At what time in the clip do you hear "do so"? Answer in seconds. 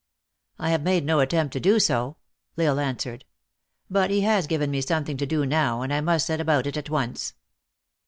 1.59-2.17